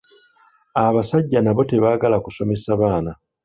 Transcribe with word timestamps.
Abasajja 0.83 1.39
n’abo 1.41 1.61
tebaagala 1.69 2.17
kusomesa 2.25 2.69
baana. 2.81 3.11